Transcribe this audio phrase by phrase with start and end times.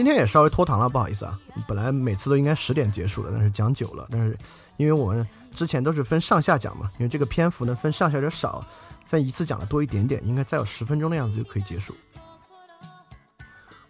[0.00, 1.38] 今天也稍微拖堂了，不好意思啊。
[1.68, 4.08] 本来每次都应该十点结束的，但是讲久了。
[4.10, 4.34] 但是
[4.78, 8.64] 因为我们之前都是分上下讲嘛，因为这个篇幅呢分上下有点少，
[9.06, 11.94] 分一次讲的多一点点，应该再有十分钟的样子就可以结束。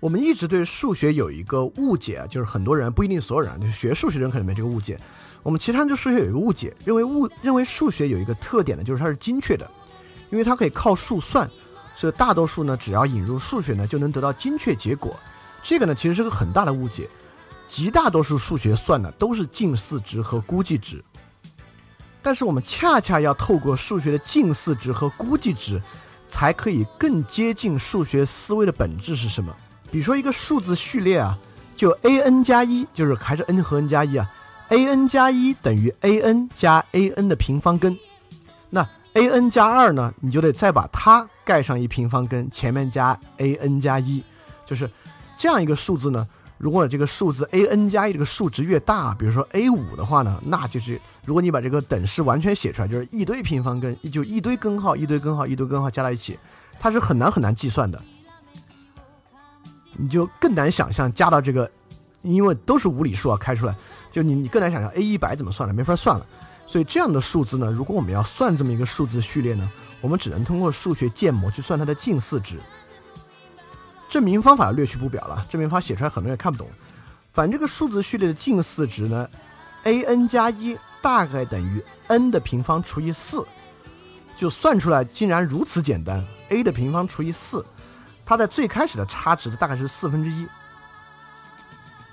[0.00, 4.98] 我们一直对数学有一个误解啊，就是很多人不一定所有人，就是学数学的人可能没这个误解。
[5.44, 9.70] 我们其他人对数学有一个误解，认为误认为数学有一个特点呢，就是它是精确的，
[10.30, 11.48] 因为它可以靠数算，
[11.94, 15.16] 所以大多数呢只要引入数学呢就能得到精确结果。
[15.62, 17.08] 这个呢其实是个很大的误解，
[17.68, 21.02] 极大多数数学算的都是近似值和估计值，
[22.22, 25.80] 但是我们恰恰要透过数学的近似值和估计值，
[26.28, 29.54] 才可以更接近数学思维的本质是什么。
[29.90, 31.36] 比如说一个数字序列啊，
[31.76, 34.30] 就 a n 加一，就是还是 n 和 n 加一啊
[34.68, 37.98] ，a n 加一等于 a n 加 a n 的平方根。
[38.68, 44.22] 那 a n 加二呢，你就得再把它盖上一平方根，前面加 a n 加一，
[44.64, 44.88] 就是
[45.40, 46.28] 这样一个数字呢。
[46.58, 56.38] 如果这个数字 a n 加一这个数值越大，比如说 a 五的话呢，那就是如果你把这个等式完全写出来，就是一堆平方根，就一堆根号，一堆根号，一堆根号加在一起，
[56.78, 57.98] 它是很难很难计算的。
[59.96, 61.70] 你就更难想象加到这个，
[62.20, 63.74] 因为都是无理数啊，开出来
[64.10, 66.26] 就你你更难想象 a 一百怎么算了，没法算了。
[66.66, 69.66] 所以这样的数字呢，如果我们要算这么一个数字序列呢，
[70.02, 72.60] 我们只能通过数学建模去算它的近似值。
[74.10, 76.68] 证明方法略去不表了，证明方法写出来很多人也看不懂。
[77.32, 79.26] 反正这个数字序列的近似值呢
[79.84, 83.46] ，a n 加一大概等于 n 的平方除以四，
[84.36, 87.64] 就算出来竟然如此简单，a 的平方除以四。
[88.26, 90.46] 它在最开始的差值的大概是四分之一，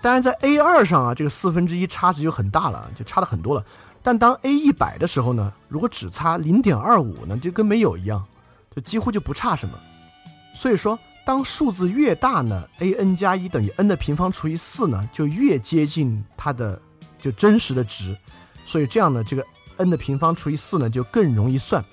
[0.02, 3.63] 当然在 a 二上啊，这个四分之一差值就很大了，就差的很多了。
[4.02, 8.24] 但当 a 一百的时候呢，如果只差零点二五呢，就跟没有一样，
[8.75, 9.78] 就几乎就不差什么。
[10.56, 10.97] 所以说，
[11.28, 16.82] 当数字越大呢，a n 加一等于 n 的平方除以四呢，就越接近它的
[17.20, 18.18] 就真实的值。
[18.66, 19.46] 所以这样呢，这个
[19.76, 21.84] n 的平方除以四呢，就更容易算。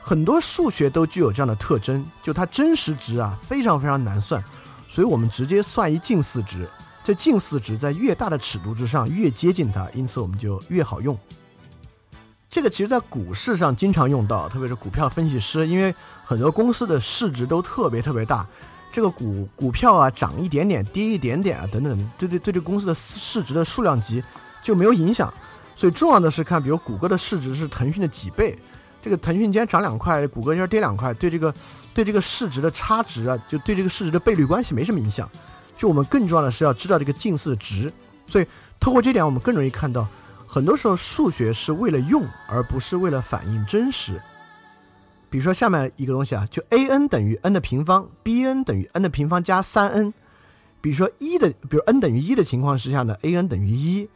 [0.00, 4.40] 很多数学都具有这样的特征，就它真实值啊非常非常难算，
[4.88, 6.68] 所以我们直接算一近似值，
[7.02, 11.18] 这近似值在越大的尺度之上越接近它，因此我们就越好用。
[12.50, 15.94] 这个其实在股市上经常用到，特别是股票分析师，因为
[16.24, 18.44] 很多公司的市值都特别特别大，
[18.92, 24.20] 这个股股票啊涨一点点、跌一点点啊等等，对对对，这个公司的市值的数量级
[24.64, 25.32] 就没有影响，
[25.76, 28.58] 所以重要的是看，比如谷歌的市值是腾讯的几倍。
[29.00, 31.54] 这个腾讯今天涨两块，谷歌今天跌两块，对这个
[31.94, 35.30] 对这个市值的差值啊，就对这个市值的倍率关系没什么影响。
[35.76, 37.90] 就我们更重要的是要知道这个近似值，
[38.26, 38.46] 所以
[38.80, 40.06] 透过这点，我们更容易看到，
[40.52, 44.20] 很多时候数学是为了用，而不是为了反映真实。
[45.30, 50.12] 比如说下面一个东西啊，就 a n 等于 n 的平方，b n 等于 n 的平方加三 n。
[50.80, 54.08] 比如说一的，比如 n 等于一的情况之下呢，a n 等于一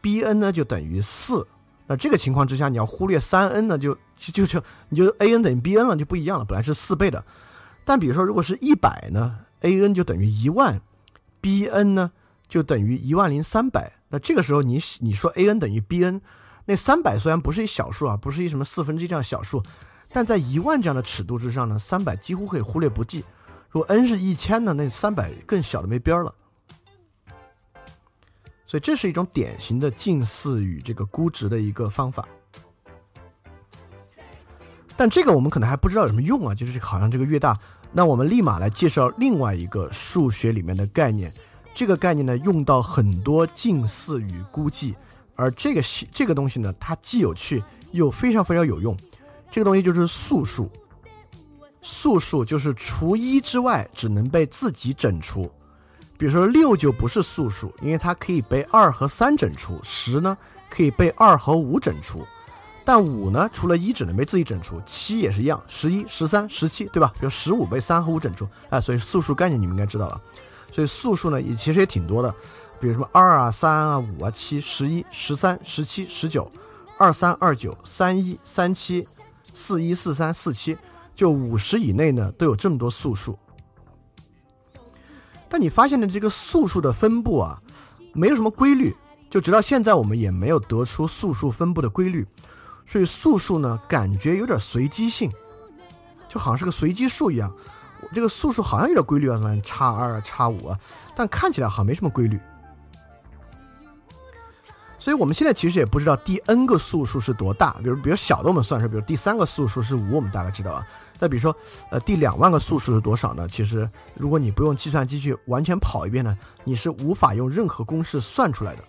[0.00, 1.44] ，b n 呢就等于四。
[1.88, 6.44] 那这个情况之下，你要忽略三 n 呢，就就就你就 a n 等于 b n 了，就不一样了。
[6.44, 7.24] 本来是四倍的，
[7.84, 10.80] 但比如说如果是一百呢，a n 就等于一万
[11.40, 12.12] ，b n 呢
[12.48, 13.90] 就等于一万零三百。
[14.10, 16.20] 那这个时候你你说 a n 等于 b n，
[16.66, 19.62] 那三百虽然不是一小数啊，不是一什么四分之一这样小数，
[20.12, 23.24] 但在一万这样的尺度之上呢，三百几乎可以忽略不计。
[23.70, 26.34] 如果 n 是一千呢，那三百更小的没边儿了。
[28.66, 32.28] 所以这是一种典型的近似与这个估值的一个方法，
[34.96, 37.58] 但这个我们可能还不知道有什么用啊，就是好像这个越大，
[37.90, 41.32] 那我们立马来介绍另外一个数学里面的概念，
[41.80, 44.94] 这个概念呢用到很多近似与估计，
[45.34, 45.80] 而这个
[46.12, 48.94] 这个东西呢，它既有趣又非常非常有用，
[49.50, 50.70] 这个东西就是素数，
[51.80, 55.50] 素数就是除一之外只能被自己整除。
[56.18, 60.36] 比如说六就不是素数，因为它可以被二和三整除；十呢
[60.68, 62.26] 可以被二和五整除，
[62.84, 67.10] 但五呢除了一只能被自己整除，七也是一样，十一、十三、十七，对吧？
[67.14, 70.20] 比如十五被三和五整除，哎，所以素数概念你们应该知道了。
[70.72, 72.34] 所以素数呢也其实也挺多的，
[72.80, 76.50] 比如什么二啊、三啊、五啊、七、十一、十三、十七、十九、
[76.98, 79.06] 二三、二九、三一、三七、
[79.54, 80.76] 四一、四三、四七，
[81.14, 83.38] 就五十以内呢都有这么多素数。
[85.48, 87.60] 但你发现的这个素数的分布啊，
[88.14, 88.94] 没有什么规律，
[89.28, 92.24] 就直到现在我们也没有得出素数分布的规律，
[92.86, 95.28] 所以素数呢感觉有点随机性，
[96.28, 97.52] 就好像是个随机数一样。
[98.12, 100.78] 这个素数好像有点规律啊，什么差二啊、差五啊，
[101.14, 102.38] 但看起来好像没什么规律。
[104.98, 110.86] 所以我们现在其实也不知道第 n 个素数是多大，比如比如小的我们算出，比如第三个素数是五，我们大概知道啊。
[111.18, 111.54] 那比如说，
[111.90, 113.48] 呃，第两万个素数是多少呢？
[113.48, 118.84] 其实，如果你不用计算机去完全跑一遍呢，你是无法用任何公式算出来的。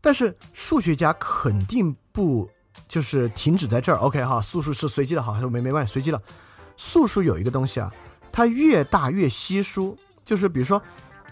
[0.00, 2.48] 但是数学家肯定不
[2.88, 3.98] 就是停止在这儿。
[3.98, 6.20] OK 哈，素数是随机的，好，没没关系，随机了。
[6.82, 7.92] 素数有一个东西啊，
[8.32, 9.94] 它越大越稀疏，
[10.24, 10.82] 就是比如说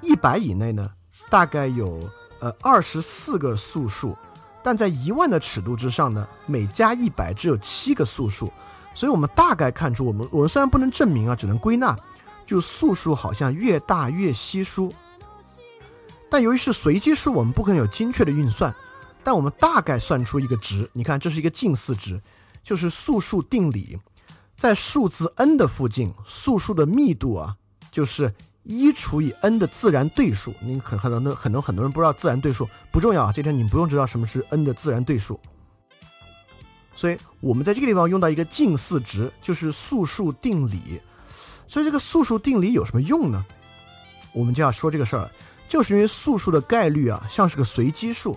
[0.02, 0.86] 一百以内呢，
[1.30, 2.06] 大概有
[2.38, 4.14] 呃二十四个素数，
[4.62, 8.52] 但在一万的尺度之上呢，每加一百只有七个素数。
[8.94, 11.96] 所以我们大概看出，我们我们虽然不能证明啊，只能归纳，
[12.44, 14.92] 就素数好像越大越稀疏。
[16.28, 18.74] 但由于是随机数，我们不可能有精确的运算，
[19.24, 20.90] 但我们大概算出一个值。
[20.92, 22.20] 你看，这是一个近似值，
[22.62, 23.98] 就是素数定理，
[24.58, 27.56] 在数字 n 的附近，素数的密度啊，
[27.92, 28.34] 就是
[28.64, 30.52] 一除以 n 的自然对数。
[30.60, 35.38] 你很可能很多很多人不知道自然对数不重要啊，这天你不用知道什么是 n 的自然对数。
[36.96, 41.00] 所以我们在这个地方用到一个近似值，就是素数定理。
[41.68, 43.46] 所以这个素数定理有什么用呢？
[44.32, 45.30] 我们就要说这个事儿，
[45.68, 48.36] 就是因为素数的概率啊像是个随机数，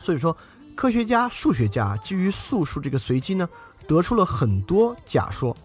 [0.00, 0.34] 所以说
[0.76, 3.48] 科学家、数学家基于素数这个随机呢，
[3.88, 5.56] 得出了很多假说。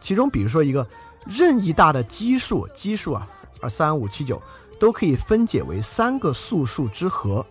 [0.00, 0.86] 其中，比如说一个
[1.26, 3.26] 任意大的奇数，奇数啊，
[3.60, 4.40] 二三五七九
[4.78, 7.44] 都可以分解为三个素数之和。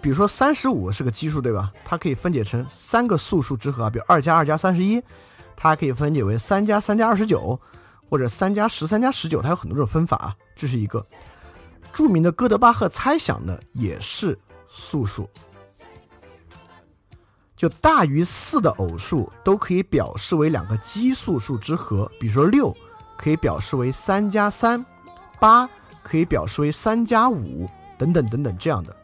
[0.00, 1.72] 比如说三十五是个奇数，对吧？
[1.84, 5.02] 它可以分解成三个素数之和，比如二加二加三十一，
[5.56, 7.58] 它还可以分解为三加三加二十九，
[8.08, 10.36] 或者三加十三加十九，它有很多种分法啊。
[10.54, 11.04] 这是一个
[11.92, 14.38] 著名的哥德巴赫猜想呢，也是
[14.76, 15.28] 素数，
[17.56, 22.10] 就大于四的偶数都可以表示为两个奇素数之和。
[22.20, 22.72] 比如说六
[23.16, 24.84] 可以表示为三加三，
[25.40, 25.68] 八
[26.02, 28.94] 可以表示为三加五，等等等等这样的。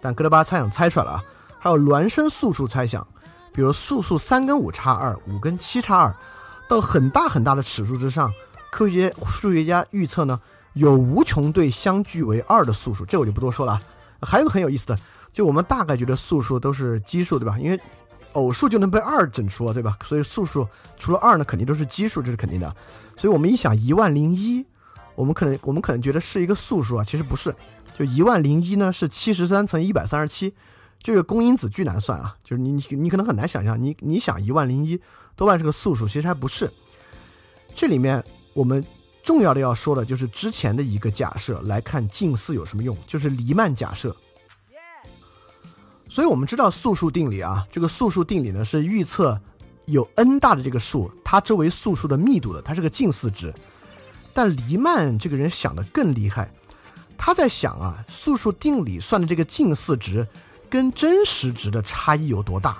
[0.00, 1.24] 但哥德巴猜想猜出来了啊，
[1.58, 3.04] 还有孪生素数猜想，
[3.52, 6.14] 比如素数三跟五差二，五跟七差二，
[6.68, 8.32] 到很大很大的尺数之上，
[8.70, 10.38] 科学数学家预测呢，
[10.78, 13.80] 有无穷对相距为二的素数，这我就不多说了。
[14.22, 14.96] 还有个很有意思的，
[15.32, 17.58] 就我们大概觉得素数都是奇数，对吧？
[17.58, 17.80] 因为
[18.34, 19.98] 偶数就能被二整除，对吧？
[20.04, 22.76] 所以素数除了二呢，肯定都是奇数，这是肯定的。
[23.16, 24.64] 所以我们一想一万零一，
[25.16, 27.52] 我们可能我们可能觉得是一个素数啊，其实不是。
[27.98, 30.54] 就一万零一呢，是七十三乘一百三十七，
[31.02, 32.36] 这个公因子巨难算啊！
[32.44, 35.00] 就是你你你可能很难想象，你你想一万零一
[35.34, 36.70] 多半是个素数，其实还不是。
[37.74, 38.22] 这里面
[38.54, 38.84] 我们
[39.22, 44.14] 重要的要说的就是之前的一个假设来看近似有什么用，就是黎曼假设。
[46.08, 49.38] 所以我们知道素数定理啊，这个素数定理呢是预测
[49.84, 53.54] 有 n 大的这个数，它周围素数的密度的，它是个近似值。
[54.32, 56.50] 但黎曼这个人想的更厉害。
[57.20, 60.24] 他在想啊，素数定理算的这个近似值，
[60.70, 62.78] 跟真实值的差异有多大？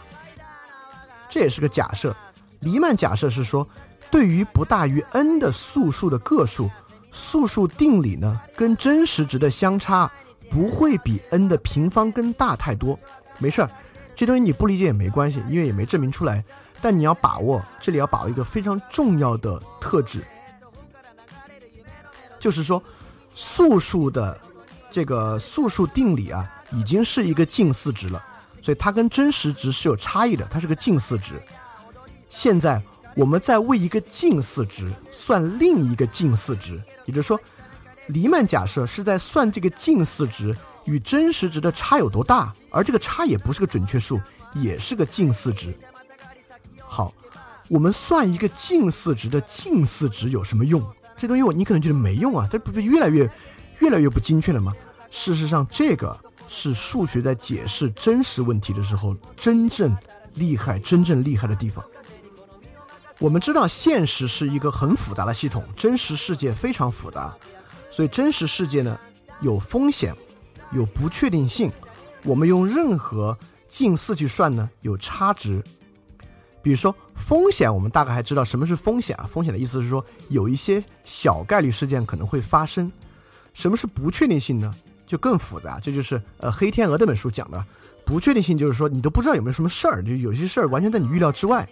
[1.29, 2.15] 这也是个假设。
[2.61, 3.69] 黎曼假设是说，
[4.11, 6.71] 对于不大于 n 的素数的个数，
[7.13, 10.11] 素数定理呢跟真实值的相差
[10.51, 12.99] 不会比 n 的平方根大太多。
[13.39, 13.71] 没事儿，
[14.15, 16.45] 这东西你不理解也没关系，因为也没证明出来。
[16.81, 20.25] 但你要把握，这里要把握一个非常重要的特质，
[22.39, 22.83] 就是说。
[23.41, 24.37] 素数的
[24.91, 28.21] 这个素数定理啊，已经是一个近似值了，
[28.61, 31.41] 所以它跟真实值是有差异的，它是个近似值。
[32.29, 32.83] 现在
[33.15, 37.41] 我们在为一个近似值算另一个近似值，也就是说，
[38.07, 44.21] 黎曼假设是在算这个近似值与真实值的差有多大，而这个差也不是个准确数，
[44.55, 45.75] 也是个近似值。
[46.79, 47.13] 好，
[47.69, 50.83] 我们算一个近似值的近似值有什么用？
[51.17, 53.29] 这东西我你可能觉得没用啊，这不是越来越
[53.81, 54.73] 越来越不精确了吗？
[55.11, 59.95] 事实上，这个是数学在解释真实问题的时候真正
[60.37, 61.85] 厉害、真正厉害的地方。
[63.21, 67.37] 我们知道，现实是一个很复杂的系统，真实世界非常复杂，
[67.91, 68.97] 所以真实世界呢
[69.41, 70.15] 有风险、
[70.71, 71.71] 有不确定性。
[72.23, 73.37] 我们用任何
[73.69, 75.61] 近似去算呢，有差值。
[76.63, 79.29] 比如说风险，我们大概还知道什么是风险啊？
[79.29, 82.91] 风险的意思是说有一些小概率事件可能会发生。
[83.53, 84.73] 什么是不确定性呢？
[85.09, 85.81] 就更复杂。
[85.81, 87.65] 这就是呃《黑天鹅》这本书讲的
[88.05, 91.69] 不确定性，就是说你都不知道有没有什么事儿，就有些事儿完全在你预料之外。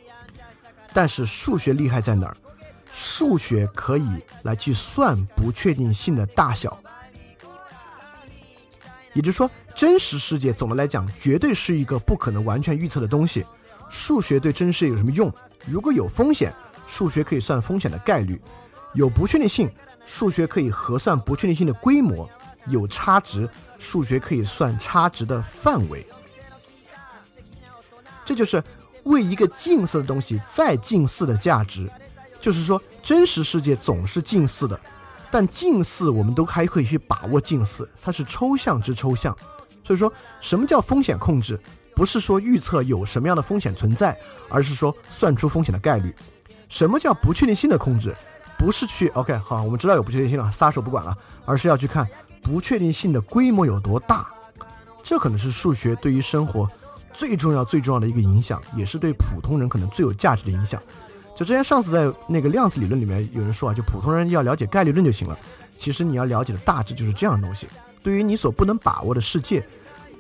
[0.96, 2.36] 但是数学厉害在哪儿？
[2.90, 4.08] 数学可以
[4.44, 6.82] 来去算不确定性的大小。
[9.12, 13.44] 也就是说，真实世界总的来讲绝对是一个不可能完全预测的东西。
[13.90, 15.30] 数学对真实有什么用？
[15.66, 16.50] 如果有风险，
[16.86, 18.38] 数学可以算风险的概率；
[18.94, 19.70] 有不确定性，
[20.06, 22.26] 数学可以核算不确定性的规模；
[22.68, 23.46] 有差值，
[23.78, 26.06] 数学可以算差值的范围。
[28.24, 28.64] 这就是
[29.06, 31.90] 为一个近似的东西再近似的价值，
[32.40, 34.78] 就是说真实世界总是近似的，
[35.30, 39.36] 但近似我们都还可以去把握近似，它是抽象之抽象。
[39.84, 41.58] 所以说，什么叫风险控制？
[41.94, 44.18] 不是说预测有什么样的风险存在，
[44.50, 46.14] 而是说算出风险的概率。
[46.68, 48.14] 什么叫不确定性的控制？
[48.58, 52.06] 不是去 OK 好，我们知道有不确定性了，撒手不管了，而是要去看
[52.42, 54.28] 不确定性的规模有多大。
[55.02, 56.68] 这可能是数学对于生活。
[57.16, 60.80] 最重要、最重要的一个影响，也是对普通人可能最有价值的影响。
[61.34, 65.38] 就之前上次在那个量子理论里面有人说啊，就普通人要了解概率论就行了。
[65.78, 67.66] 其实你要了解的大致就是这样的东西。
[68.02, 69.66] 对于你所不能把握的世界，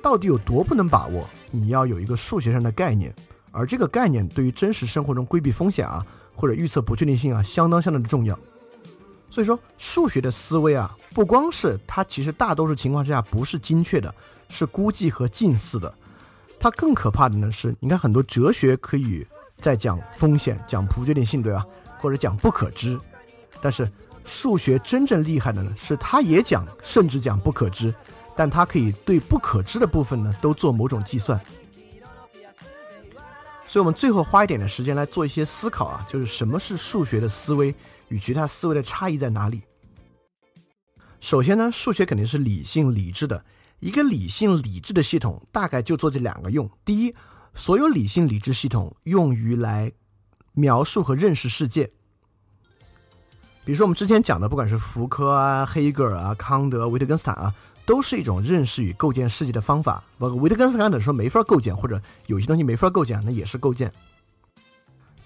[0.02, 3.14] 到底有多不能把握，你要有一个数学上的概念。
[3.50, 8.38] 而这个概念对于真实生活中规避风险啊，或者预测不确定性啊，相当相当的重要。
[9.30, 14.14] 所以说，数学的思维啊，不光是它其实大多数情况之下不是精确的，
[14.50, 15.92] 是估计和近似的。
[16.66, 19.24] 它更可怕的呢是，你看很多哲学可以
[19.58, 21.64] 在讲风险、讲不确定性，对吧？
[22.00, 22.98] 或者讲不可知，
[23.60, 23.88] 但是
[24.24, 27.94] 数学真正厉害的呢，是它也讲，甚至讲不可知，
[28.34, 31.40] 但它可以对不可知的部分呢都做某种计算。
[33.68, 37.72] 所以，我们最后花一点的时间来做一些思考啊，就是什么是数学的思维
[38.08, 39.62] 与其他思维的差异在哪里？
[41.20, 43.44] 首先呢，数学肯定是理性、理智的。
[43.80, 47.14] 一个理性理智的系统大概就做这两个用：第一，
[47.54, 49.92] 所有理性理智系统用于来
[50.52, 51.90] 描述和认识世界。
[53.64, 57.54] 比如说我们之前讲的，不管是福柯啊、黑格尔啊、康德、维特根斯坦啊，
[57.84, 60.02] 都是一种认识与构建世界的方法。
[60.18, 63.92] 不，维特根斯坦等说没法构建，或者有些东西没法构建，那也是构建。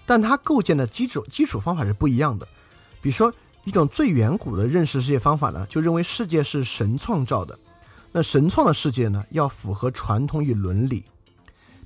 [0.05, 2.45] 但他构建的基础基础方法是不一样的。
[2.99, 7.57] 比如说一种最远古的认识世界方法呢，就认为世界是神创造的。
[8.13, 11.05] 那神创的世界呢，要符合传统与伦理。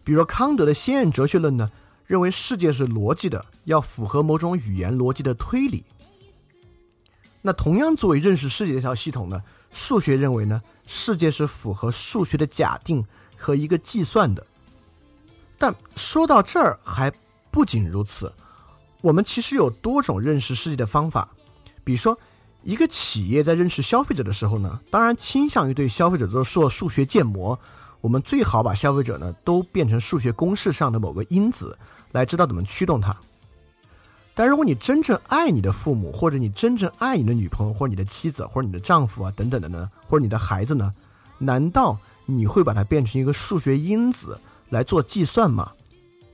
[0.04, 1.70] 比如康德的先验哲学论呢，
[2.08, 5.84] 认为世界是逻辑的，要符合某种语言逻辑的推理。
[7.44, 9.40] 那同样作为认识世界这条系统呢，
[9.72, 13.06] 数学认为呢，世界是符合数学的假定
[13.38, 14.46] 和一个计算的。
[15.60, 17.12] 但说到这儿还
[17.52, 18.34] 不仅如此，
[19.02, 21.30] 我们其实有多种认识世界的方法，
[21.84, 22.18] 比如说。
[22.66, 27.58] 一个企业在认识消费者的时候呢，当然倾向于对消费者做做数学建模。
[28.02, 31.78] 我们最好把消费者呢都变成数学公式上的某个因子，
[32.12, 33.16] 来知道怎么驱动它。
[34.34, 40.92] 但如果你真正爱你的父母，或者你真正爱你的女朋友，或者你的妻子，或者你的丈夫啊等等的呢，或者你的孩子呢，
[41.38, 41.96] 难道
[42.26, 45.72] 你会把它变成一个数学因子来做计算吗？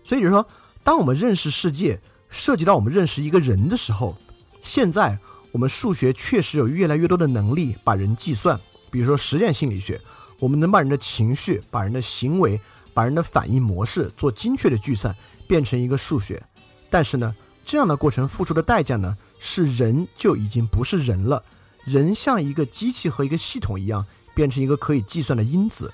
[0.06, 0.48] 所以就是说，
[0.82, 4.16] 当我们认识世界涉及到我们认识一个人的时候，
[4.64, 5.20] 现在。
[5.52, 10.00] 我们数学确实有越来越多的能力把人计算，比如说实验心理学，
[10.40, 12.60] 我们能把人的情绪、把人的行为、
[12.94, 15.16] 把人的反应模式做精确的计算，
[15.48, 16.42] 变成一个数学。
[16.90, 21.44] 但是呢，这样的过程付出的代价呢，是人就已经不是人了，
[21.84, 25.92] 人像一个机器和一个系统一样，变成一个可以计算的因子。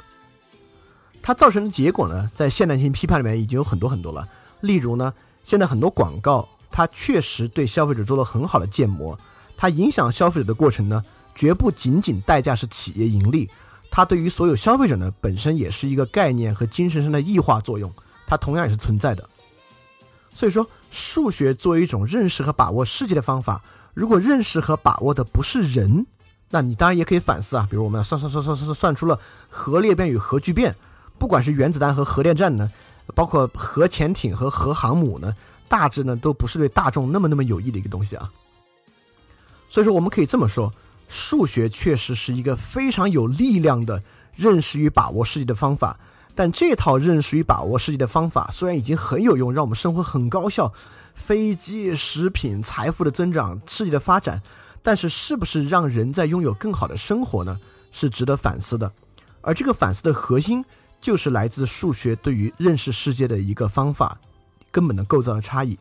[1.22, 4.28] 它造成的结果呢，在现代性批判里面已经有很多很多了。
[4.62, 9.18] 例如呢，现在很多广告，它确实对消费者做了很好的建模。
[9.58, 11.04] 它影响消费者的过程呢，
[11.36, 13.50] 绝不仅仅代价是企业盈利，
[13.90, 17.92] 它对于所有消费者呢本身也是一个概念和精神上的异化作用，
[18.28, 19.28] 它同样也是存在的。
[20.32, 23.60] 所以说，数学作为一种认识和把握世界的方法，
[23.96, 26.06] 如果认识和把握的不是人，
[26.52, 30.76] 那你当然也可以反思啊，比如我们算算算算算算出了核裂变与核聚变，
[31.18, 32.70] 不管是原子弹和核电站呢，
[33.16, 35.34] 包括核潜艇和核航母呢，
[35.68, 38.32] 大致呢都不是对大众那么那么有益的一个东西啊。
[39.70, 40.72] 所以说，我们可以这么说，
[41.10, 44.02] 数学确实是一个非常有力量的
[44.36, 45.98] 认识与把握世界的方法。
[46.34, 50.72] 但这套认识与把握世界的方法虽然已经很有用，让我们生活很高效，
[51.16, 54.40] 飞机、食品、财富的增长、世界的发展，
[54.84, 57.60] 但是是不是让人在拥有更好的生活呢？
[57.92, 58.92] 是值得反思的。
[59.42, 60.64] 而这个反思的核心，
[61.02, 64.16] 就是来自数学对于认识世界的一个方法
[64.72, 65.76] 根本的构造的差异。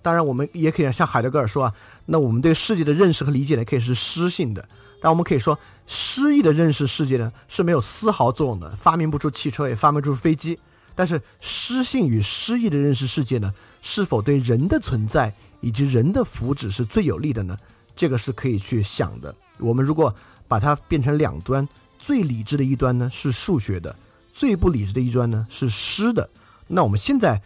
[0.00, 1.74] 当然，我们也可以像海德格尔说啊。
[2.12, 4.68] 那我们对世界的认识和理解呢，可以是诗性的，
[5.00, 10.58] 但我们可以说，诗意的认识世界呢是没有丝毫作用的，发明不出汽车，也发明不出飞机。
[10.94, 13.50] 但是诗性与诗意的认识世界呢，
[13.80, 17.56] 是否对人的存在以及人的福祉是最有利的呢？
[17.96, 19.34] 这个是可以去想的。
[19.56, 20.14] 我们如果
[20.46, 21.66] 把它变成两端，
[21.98, 23.96] 最理智的一端呢是数学的，
[24.34, 26.28] 最不理智的一端呢是诗的。
[26.66, 27.40] 那我们现在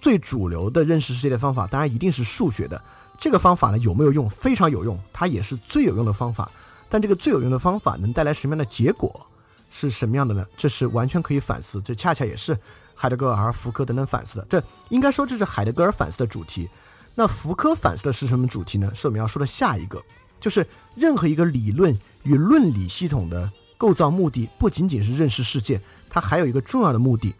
[0.00, 2.80] 最主流的认识世界的方法，当然一定是数学的。
[3.22, 4.28] 这个方法呢有没有用？
[4.28, 6.50] 非常有用，它也是最有用的方法。
[6.88, 9.28] 但这个最有用的方法能带来什么样的结果？
[9.70, 10.44] 是什么样的呢？
[10.56, 12.58] 这是完全可以反思，这恰恰也是
[12.96, 14.46] 海德格尔、福柯等等反思的。
[14.50, 16.68] 这应该说这是海德格尔反思的主题。
[17.14, 18.92] 那福柯反思的是什么主题呢？
[18.92, 20.02] 是我们要说的下一个，
[20.40, 23.48] 就是任何一个理论与论理系统的
[23.78, 27.32] 构造目的，不仅仅是认识世界，它还有一个重要的目的。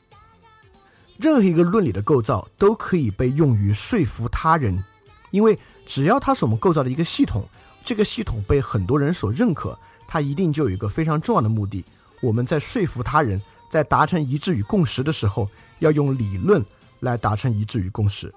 [1.19, 4.83] 任何一个论理的构造都可以被用于说服他人，
[5.33, 7.45] 因为只要它是我们构造的一个系统，
[7.85, 11.85] 这个系统被很多人所认可，它一定就有一个非常重要的目的。
[12.21, 15.49] 我们在说服他人，在达成一致与共识的时候，
[15.81, 16.65] 要用理论
[17.01, 18.33] 来达成一致与共识。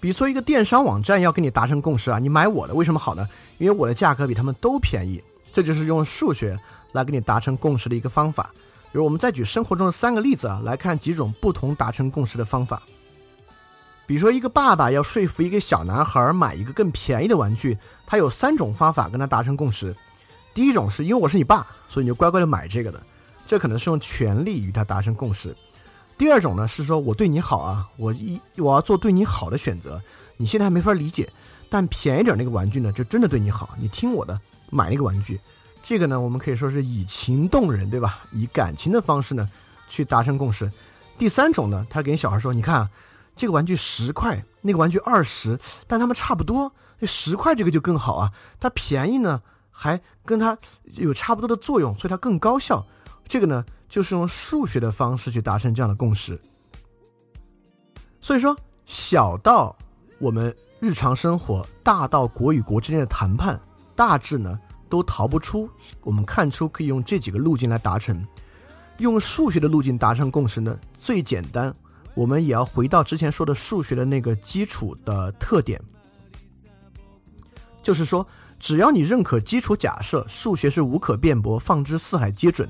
[0.00, 3.28] 比如说，一个电商网站要跟你达成共识啊，你买我的为什么好呢？
[3.58, 5.22] 因为我的价格比他们都便宜，
[5.52, 6.58] 这就是用数学
[6.90, 8.50] 来跟你达成共识的一个方法。
[8.90, 12.82] 比如，我们再举生活中的三个例子啊，来看几种不同达成共识的方法。
[14.06, 19.94] 比如说，一个爸爸要说服一个小男孩买一个更便宜的玩具，他有三种方法跟他达成共识。
[20.52, 23.02] 第一种是因为我是你爸，所以你就乖乖的买这个的，
[23.46, 25.56] 这可能是用权力与他达成共识。
[26.18, 30.00] 第二种呢是说我对你好啊， 我一我要做对你好的选择，
[30.36, 31.32] 你现在还没法理解，
[31.70, 34.38] 但便宜点那个玩具呢就真的对你好，你听我的
[34.70, 35.40] 买那个玩具，
[35.82, 38.20] 这个呢我们可以说是以情动人，对吧？
[38.30, 39.48] 以感情的方式呢
[39.88, 40.70] 去达成共识。
[41.18, 42.88] 第三种呢，他给小孩说，你看
[43.42, 45.58] 这个玩具十块，那个玩具二十，
[45.88, 48.30] 但他们差不多，那十块这个就更好啊，
[48.60, 52.86] 它便宜呢还跟它有差不多的作用，所以它更高效。
[53.26, 53.64] 这个呢。
[53.88, 56.40] 就是用数学的方式去达成这样的共识，
[58.22, 58.56] 所以说
[58.86, 59.76] 小到
[60.18, 63.60] 我们日常生活，大到国与国之间的谈判，
[63.94, 65.68] 大致呢都逃不出。
[66.00, 68.26] 我们看出可以用这几个路径来达成，
[68.96, 71.74] 用数学的路径达成共识呢最简单。
[72.14, 75.80] 我们也要回到之前说的数学的那个基础的特点，
[77.82, 78.26] 就是说，
[78.58, 82.68] 只要你认可基础假设，数学是无可辩驳，放之四海皆准。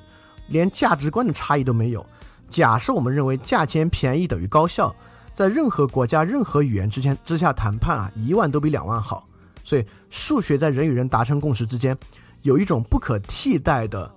[0.48, 2.04] 连价值观的差异都没有。
[2.50, 4.94] 假设我们认为价钱便宜等于高效，
[5.34, 9.26] 在任何国家、任何语言之间之下谈判啊，一万都比两万好。
[9.64, 11.96] 所以数学在人与人达成共识之间，
[12.42, 14.12] 有一种不可替代的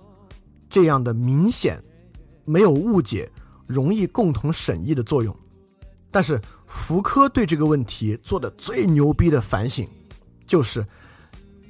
[0.68, 1.82] 这样的明显、
[2.44, 3.30] 没有误解、
[3.66, 5.34] 容易共同审议的作用。
[6.10, 9.86] 但是福柯对这个问题做的最牛逼的反省，
[10.46, 10.86] 就是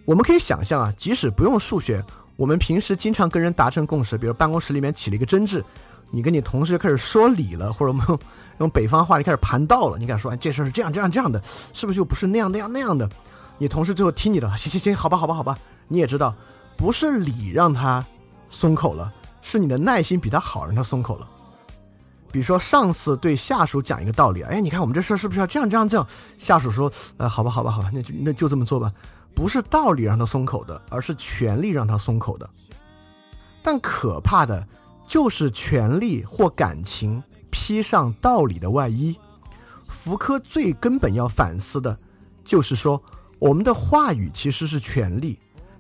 [0.05, 2.05] 我们可以想象啊，即使不用数学。
[2.37, 5.65] 我们平时经常跟人达成共识，比如办公室里面起了一个争执，
[6.11, 8.07] 你跟你同事开始说理了，或者我们
[8.59, 13.09] 用北方话，你开始盘道了，你敢说这事是这样这样这样的，是不是就不是那样那样那样的？
[13.59, 16.35] 你同事最后听你的，行行行，好吧好吧好吧，你也知道，
[16.77, 18.05] 不是理让他
[18.51, 21.27] 松口了，是你的耐心比他好，让他松口了。
[22.37, 26.07] 比如说上司对下属讲一个道理，哎，你看我们这事儿是不是要这样这样这样？
[26.37, 28.93] 下属说，呃，好吧好吧好吧，那就那就这么做吧。
[29.35, 32.47] 不是道理让他松口的，而是权力让他松口的。
[33.63, 34.69] 但可怕的，
[35.09, 39.19] 就是权力或感情披上道理的外衣。
[39.85, 41.97] 福柯最根本要反思的，
[42.45, 43.03] 就是说，
[43.39, 45.39] 我们的话语其实是权力，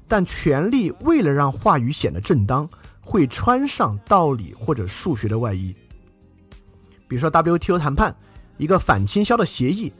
[0.08, 2.66] 但权力为了让话语显得正当，
[3.02, 5.76] 会穿上道理或者数学的外衣。
[7.08, 8.14] 比如说 WTO 谈判，
[8.56, 9.92] 一个反倾销的协议，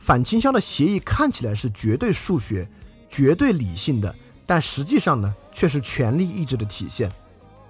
[0.00, 2.68] 反倾销的协议看起来是绝对数学。
[3.14, 4.14] 绝对理性的，
[4.46, 7.12] 但实际上呢，却是权力意志的体现。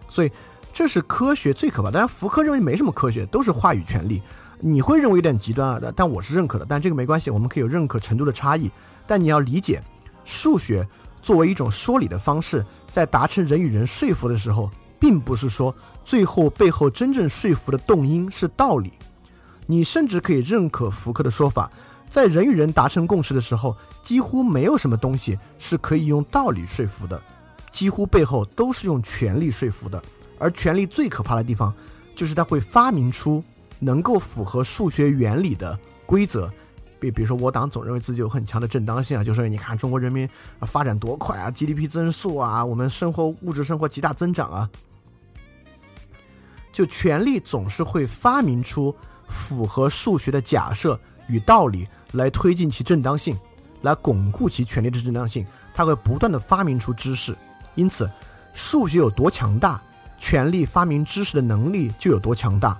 [0.09, 0.31] 所以，
[0.73, 1.91] 这是科学最可怕。
[1.91, 4.23] 当然，福柯认为没什么科学，都是话语权利。
[4.61, 6.67] 你会认为有点极端啊，但我是认可的。
[6.69, 8.71] 但这个没关系，我们可以有认可程度的差异。
[9.05, 9.83] 但你要理解，
[10.25, 10.87] 数学
[11.21, 18.93] 作为一种说理的方式，在达成人与人说服的时候，并不是说最后背后真正说服的动因是道理。
[19.67, 21.71] 你甚至可以认可福克的说法。
[22.11, 27.19] 在人与人达成共识的时候，几乎没有什么东西是可以用道理说服的，
[27.71, 30.03] 几乎背后都是用权力说服的。
[30.39, 31.73] 而权力最可怕的地方，
[32.15, 33.43] 就是它会发明出
[33.79, 36.53] 能够符合数学原理的规则。
[37.01, 40.29] 比比如说，我党总认为自己有很强的正当性啊，就说你看中国人民
[40.67, 44.71] 发展多快啊，GDP 增速啊，我们生活物质生活极大增长啊，
[46.73, 48.93] 就权力总是会发明出
[49.29, 51.87] 符合数学的假设与道理。
[52.13, 53.35] 来推进其正当性，
[53.81, 57.35] 来巩固其权力的正当性，它会不断的发明出知识。
[57.75, 58.07] 因此，
[58.53, 59.81] 数学有多强大，
[60.19, 62.79] 权力发明知识的能力就有多强大。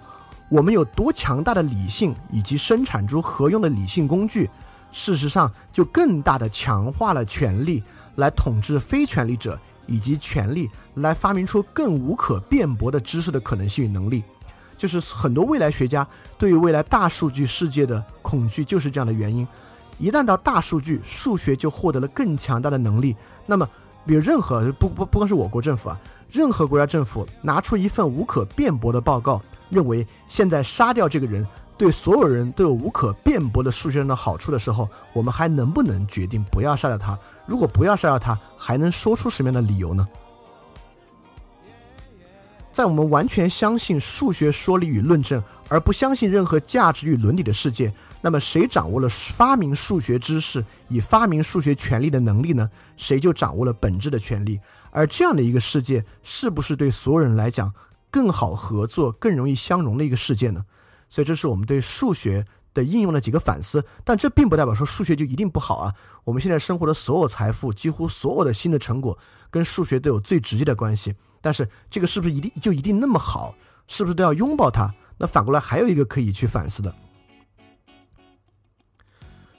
[0.51, 4.51] 我们有多强大的理性，以及生产出合用的理性工具，
[4.91, 7.83] 事实上就更大的强化了权力
[8.17, 14.23] 来统治非权力者，以及权力来发明出更无可辩驳的知识的可能性与能力。
[14.77, 16.05] 就是很多未来学家
[16.37, 19.47] 对于未来大数据世界的恐惧，就是这样的原因。
[19.99, 23.15] 一旦到大数据，数学就获得了更强大的能力。
[23.47, 23.69] 那么，
[24.05, 31.47] 比如任何不不不光是我国政府啊，任何国家政府拿出一份无可辩驳的报告，认为现在杀掉这个人
[31.79, 37.17] 对所有人都有无可辩驳的数学上的好处的时候，我们还能不能决定不要杀掉他？
[37.47, 40.09] 如果不要杀掉他，还能说出什么样的理由呢？
[42.73, 52.71] 在我们完全相信数学说理与论证，而不相信任何价值与伦理的世界，那么谁掌握了发明数学知识、以发明数学权利的能力呢？
[52.97, 54.59] 谁就掌握了本质的权利。
[54.91, 57.73] 而这样的一个世界，是不是对所有人来讲
[58.11, 60.65] 更好合作、更容易相融的一个世界呢？
[61.11, 63.85] 所以，这是我们对数学的应用的几个反思。
[64.05, 65.95] 但这并不代表说数学就一定不好啊！
[66.25, 69.19] 我们现在生活的所有财富，几乎所有的新的成果，
[69.51, 71.15] 跟数学都有最直接的关系。
[71.41, 73.55] 但是，这个是不是一定就一定那么好？
[73.89, 74.95] 是不是都要拥抱它？
[75.19, 76.95] 那反过来还有一个可以去反思的，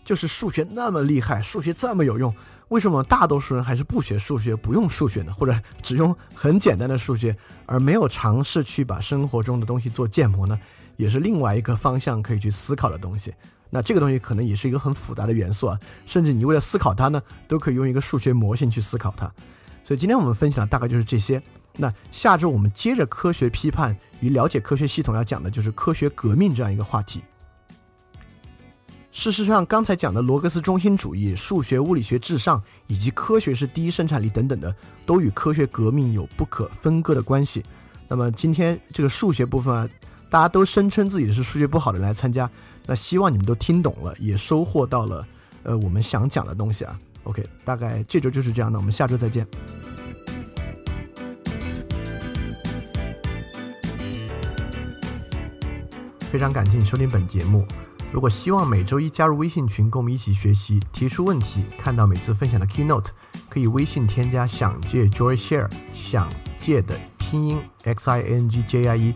[0.04, 2.34] 就是数学那么厉害，数学这么有用。
[2.70, 5.34] 为什么大多数人还是不学数学、不用数学呢？
[5.34, 10.60] 或者只用很简单的数学，而没有尝试去把生活中的东西做建模呢？
[10.98, 13.34] 也是另外一个方向可以去思考的东西。
[13.70, 19.26] 那这个东西可能也是一个很复杂的元素啊，甚至你为了思考它呢，都可以用一个数学模型去思考它。
[19.84, 21.42] 所以今天我们分享的大概就是这些。
[21.76, 27.24] 那下周我们接着科学批判与了解科学系统要讲的就是科学革命这样一个话题。
[29.12, 34.76] 事实上，刚才讲的罗格斯中心主义、数学、物理学至上，以及科学是第一生产力等等的，
[35.06, 37.64] 都与科学革命有不可分割的关系。
[38.08, 39.90] 那么今天这个数学部分啊，
[40.34, 42.50] 大家都声称自己是数学不好的人来参加，
[42.88, 45.24] 那希望你们都听懂了，也收获到了
[45.62, 46.98] 呃我们想讲的东西啊。
[47.26, 49.46] OK，大概这周就是这样的，我们下周再见。
[56.22, 57.64] 非常感谢你收听本节目。
[58.12, 63.10] 如果希望每周一加入微信群，跟我们一起学习，提出问题，看到每次分享的 keynote，
[63.50, 69.16] 可以微信添加“想借 Joy Share”，想借的拼音 x i n g j i e